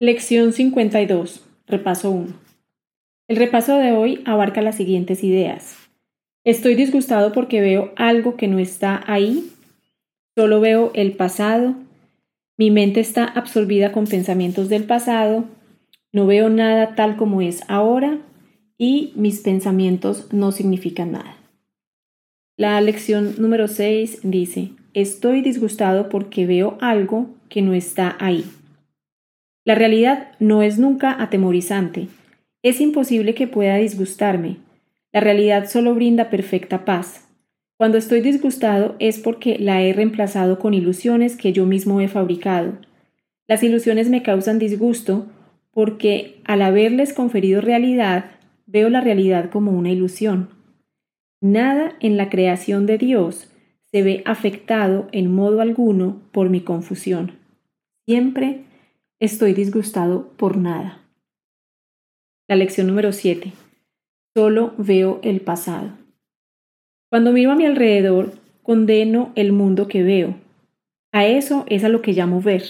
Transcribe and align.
Lección 0.00 0.52
52. 0.52 1.44
Repaso 1.68 2.10
1. 2.10 2.34
El 3.28 3.36
repaso 3.36 3.78
de 3.78 3.92
hoy 3.92 4.22
abarca 4.24 4.60
las 4.60 4.74
siguientes 4.74 5.22
ideas. 5.22 5.76
Estoy 6.42 6.74
disgustado 6.74 7.30
porque 7.30 7.60
veo 7.60 7.92
algo 7.94 8.36
que 8.36 8.48
no 8.48 8.58
está 8.58 9.04
ahí. 9.06 9.52
Solo 10.36 10.60
veo 10.60 10.90
el 10.94 11.12
pasado. 11.12 11.76
Mi 12.58 12.72
mente 12.72 12.98
está 12.98 13.24
absorbida 13.24 13.92
con 13.92 14.08
pensamientos 14.08 14.68
del 14.68 14.82
pasado. 14.82 15.44
No 16.12 16.26
veo 16.26 16.50
nada 16.50 16.96
tal 16.96 17.16
como 17.16 17.40
es 17.40 17.62
ahora 17.68 18.18
y 18.76 19.12
mis 19.14 19.42
pensamientos 19.42 20.32
no 20.32 20.50
significan 20.50 21.12
nada. 21.12 21.36
La 22.56 22.80
lección 22.80 23.36
número 23.38 23.68
6 23.68 24.22
dice, 24.24 24.72
estoy 24.92 25.40
disgustado 25.40 26.08
porque 26.08 26.46
veo 26.46 26.78
algo 26.80 27.28
que 27.48 27.62
no 27.62 27.74
está 27.74 28.16
ahí. 28.18 28.44
La 29.64 29.74
realidad 29.74 30.32
no 30.40 30.62
es 30.62 30.78
nunca 30.78 31.22
atemorizante. 31.22 32.08
Es 32.62 32.80
imposible 32.82 33.34
que 33.34 33.46
pueda 33.46 33.76
disgustarme. 33.76 34.58
La 35.10 35.20
realidad 35.20 35.68
solo 35.70 35.94
brinda 35.94 36.28
perfecta 36.28 36.84
paz. 36.84 37.26
Cuando 37.78 37.96
estoy 37.96 38.20
disgustado 38.20 38.94
es 38.98 39.18
porque 39.18 39.58
la 39.58 39.82
he 39.82 39.92
reemplazado 39.94 40.58
con 40.58 40.74
ilusiones 40.74 41.36
que 41.36 41.52
yo 41.52 41.64
mismo 41.64 42.00
he 42.00 42.08
fabricado. 42.08 42.74
Las 43.48 43.62
ilusiones 43.62 44.10
me 44.10 44.22
causan 44.22 44.58
disgusto 44.58 45.26
porque 45.70 46.40
al 46.44 46.60
haberles 46.60 47.14
conferido 47.14 47.60
realidad, 47.60 48.32
veo 48.66 48.90
la 48.90 49.00
realidad 49.00 49.50
como 49.50 49.72
una 49.72 49.90
ilusión. 49.90 50.50
Nada 51.40 51.94
en 52.00 52.16
la 52.16 52.28
creación 52.28 52.86
de 52.86 52.98
Dios 52.98 53.50
se 53.90 54.02
ve 54.02 54.22
afectado 54.26 55.08
en 55.12 55.32
modo 55.32 55.60
alguno 55.60 56.22
por 56.32 56.50
mi 56.50 56.60
confusión. 56.60 57.32
Siempre 58.06 58.64
Estoy 59.20 59.54
disgustado 59.54 60.32
por 60.36 60.56
nada. 60.56 60.98
La 62.48 62.56
lección 62.56 62.88
número 62.88 63.12
7. 63.12 63.52
Solo 64.34 64.74
veo 64.76 65.20
el 65.22 65.40
pasado. 65.40 65.92
Cuando 67.10 67.30
miro 67.30 67.52
a 67.52 67.54
mi 67.54 67.64
alrededor, 67.64 68.32
condeno 68.64 69.30
el 69.36 69.52
mundo 69.52 69.86
que 69.86 70.02
veo. 70.02 70.34
A 71.12 71.26
eso 71.26 71.64
es 71.68 71.84
a 71.84 71.88
lo 71.88 72.02
que 72.02 72.12
llamo 72.12 72.42
ver. 72.42 72.64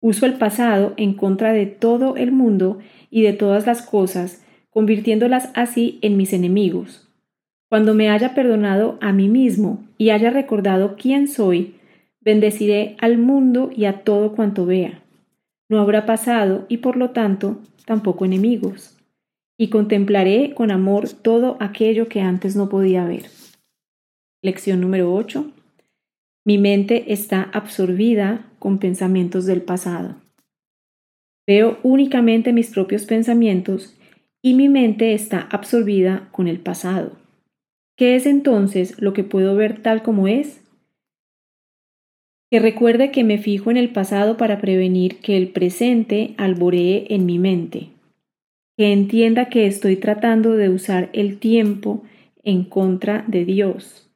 Uso 0.00 0.24
el 0.24 0.38
pasado 0.38 0.94
en 0.96 1.12
contra 1.12 1.52
de 1.52 1.66
todo 1.66 2.16
el 2.16 2.32
mundo 2.32 2.78
y 3.10 3.20
de 3.20 3.34
todas 3.34 3.66
las 3.66 3.82
cosas, 3.82 4.42
convirtiéndolas 4.70 5.50
así 5.54 5.98
en 6.00 6.16
mis 6.16 6.32
enemigos. 6.32 7.06
Cuando 7.68 7.92
me 7.92 8.08
haya 8.08 8.34
perdonado 8.34 8.96
a 9.02 9.12
mí 9.12 9.28
mismo 9.28 9.84
y 9.98 10.08
haya 10.08 10.30
recordado 10.30 10.96
quién 10.96 11.28
soy, 11.28 11.74
bendeciré 12.22 12.96
al 12.98 13.18
mundo 13.18 13.70
y 13.76 13.84
a 13.84 14.04
todo 14.04 14.34
cuanto 14.34 14.64
vea 14.64 15.02
no 15.70 15.80
habrá 15.80 16.04
pasado 16.04 16.66
y 16.68 16.78
por 16.78 16.96
lo 16.96 17.10
tanto 17.10 17.60
tampoco 17.86 18.26
enemigos, 18.26 18.98
y 19.56 19.68
contemplaré 19.68 20.52
con 20.52 20.70
amor 20.70 21.08
todo 21.08 21.56
aquello 21.60 22.08
que 22.08 22.20
antes 22.20 22.56
no 22.56 22.68
podía 22.68 23.04
ver. 23.04 23.30
Lección 24.42 24.80
número 24.80 25.14
8. 25.14 25.52
Mi 26.44 26.58
mente 26.58 27.12
está 27.12 27.42
absorbida 27.52 28.46
con 28.58 28.78
pensamientos 28.78 29.46
del 29.46 29.62
pasado. 29.62 30.16
Veo 31.46 31.78
únicamente 31.82 32.52
mis 32.52 32.70
propios 32.70 33.04
pensamientos 33.04 33.96
y 34.42 34.54
mi 34.54 34.68
mente 34.68 35.14
está 35.14 35.40
absorbida 35.50 36.28
con 36.32 36.48
el 36.48 36.58
pasado. 36.58 37.12
¿Qué 37.96 38.16
es 38.16 38.26
entonces 38.26 39.00
lo 39.00 39.12
que 39.12 39.24
puedo 39.24 39.54
ver 39.54 39.82
tal 39.82 40.02
como 40.02 40.26
es? 40.26 40.59
Que 42.50 42.58
recuerde 42.58 43.12
que 43.12 43.22
me 43.22 43.38
fijo 43.38 43.70
en 43.70 43.76
el 43.76 43.90
pasado 43.90 44.36
para 44.36 44.60
prevenir 44.60 45.20
que 45.20 45.36
el 45.36 45.48
presente 45.48 46.34
alboree 46.36 47.06
en 47.08 47.24
mi 47.24 47.38
mente, 47.38 47.90
que 48.76 48.92
entienda 48.92 49.48
que 49.48 49.66
estoy 49.66 49.96
tratando 49.96 50.56
de 50.56 50.68
usar 50.68 51.10
el 51.12 51.38
tiempo 51.38 52.02
en 52.42 52.64
contra 52.64 53.24
de 53.28 53.44
Dios, 53.44 54.10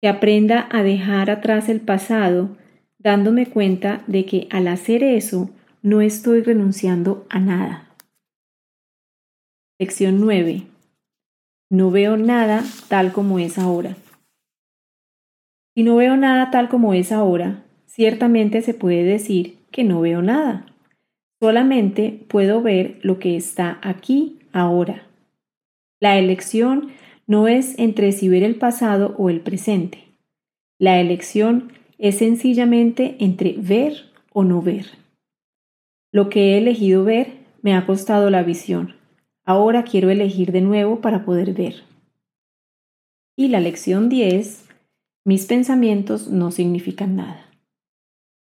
que 0.00 0.08
aprenda 0.08 0.68
a 0.70 0.82
dejar 0.82 1.30
atrás 1.30 1.68
el 1.68 1.80
pasado 1.80 2.56
dándome 2.98 3.46
cuenta 3.46 4.02
de 4.06 4.24
que 4.24 4.46
al 4.50 4.68
hacer 4.68 5.02
eso 5.02 5.50
no 5.82 6.00
estoy 6.00 6.42
renunciando 6.42 7.26
a 7.28 7.40
nada. 7.40 7.88
Lección 9.78 10.20
9. 10.20 10.62
No 11.70 11.90
veo 11.90 12.16
nada 12.16 12.62
tal 12.88 13.12
como 13.12 13.38
es 13.38 13.58
ahora. 13.58 13.96
Si 15.74 15.82
no 15.82 15.96
veo 15.96 16.16
nada 16.16 16.50
tal 16.50 16.68
como 16.68 16.92
es 16.92 17.12
ahora, 17.12 17.64
ciertamente 17.86 18.60
se 18.60 18.74
puede 18.74 19.04
decir 19.04 19.58
que 19.70 19.84
no 19.84 20.00
veo 20.02 20.20
nada. 20.20 20.66
Solamente 21.40 22.24
puedo 22.28 22.62
ver 22.62 22.98
lo 23.02 23.18
que 23.18 23.36
está 23.36 23.78
aquí 23.82 24.38
ahora. 24.52 25.06
La 25.98 26.18
elección 26.18 26.92
no 27.26 27.48
es 27.48 27.78
entre 27.78 28.12
si 28.12 28.28
ver 28.28 28.42
el 28.42 28.56
pasado 28.56 29.14
o 29.18 29.30
el 29.30 29.40
presente. 29.40 30.04
La 30.78 31.00
elección 31.00 31.72
es 31.98 32.18
sencillamente 32.18 33.16
entre 33.20 33.54
ver 33.56 34.10
o 34.32 34.44
no 34.44 34.60
ver. 34.60 34.86
Lo 36.12 36.28
que 36.28 36.52
he 36.52 36.58
elegido 36.58 37.04
ver 37.04 37.28
me 37.62 37.74
ha 37.74 37.86
costado 37.86 38.28
la 38.28 38.42
visión. 38.42 38.96
Ahora 39.44 39.84
quiero 39.84 40.10
elegir 40.10 40.52
de 40.52 40.60
nuevo 40.60 41.00
para 41.00 41.24
poder 41.24 41.54
ver. 41.54 41.84
Y 43.36 43.48
la 43.48 43.60
lección 43.60 44.08
10 44.08 44.61
mis 45.24 45.46
pensamientos 45.46 46.28
no 46.28 46.50
significan 46.50 47.16
nada. 47.16 47.46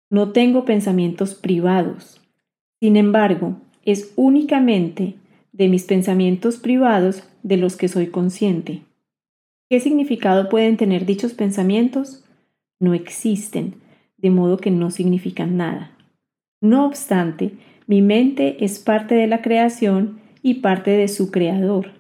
No 0.10 0.32
tengo 0.32 0.64
pensamientos 0.64 1.36
privados. 1.36 2.22
Sin 2.80 2.96
embargo, 2.96 3.58
es 3.84 4.14
únicamente 4.16 5.16
de 5.52 5.68
mis 5.68 5.84
pensamientos 5.84 6.58
privados 6.58 7.24
de 7.44 7.58
los 7.58 7.76
que 7.76 7.90
soy 7.90 8.08
consciente. 8.08 8.82
¿Qué 9.70 9.80
significado 9.80 10.48
pueden 10.48 10.78
tener 10.78 11.06
dichos 11.06 11.34
pensamientos? 11.34 12.24
No 12.80 12.94
existen, 12.94 13.76
de 14.18 14.30
modo 14.30 14.58
que 14.58 14.72
no 14.72 14.90
significan 14.90 15.58
nada. 15.58 15.92
No 16.62 16.86
obstante, 16.86 17.52
mi 17.88 18.02
mente 18.02 18.64
es 18.64 18.80
parte 18.80 19.16
de 19.16 19.28
la 19.28 19.42
creación 19.42 20.20
y 20.42 20.56
parte 20.56 20.92
de 20.92 21.08
su 21.08 21.30
creador. 21.30 21.99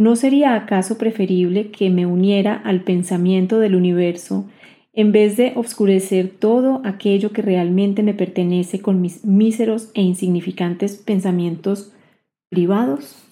¿No 0.00 0.16
sería 0.16 0.54
acaso 0.54 0.96
preferible 0.96 1.70
que 1.70 1.90
me 1.90 2.06
uniera 2.06 2.54
al 2.54 2.80
pensamiento 2.80 3.58
del 3.58 3.74
universo 3.74 4.48
en 4.94 5.12
vez 5.12 5.36
de 5.36 5.52
obscurecer 5.56 6.30
todo 6.30 6.80
aquello 6.86 7.32
que 7.32 7.42
realmente 7.42 8.02
me 8.02 8.14
pertenece 8.14 8.80
con 8.80 9.02
mis 9.02 9.26
míseros 9.26 9.90
e 9.92 10.00
insignificantes 10.00 10.96
pensamientos 10.96 11.92
privados? 12.48 13.29